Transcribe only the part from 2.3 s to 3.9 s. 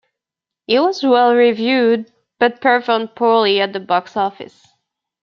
but performed poorly at the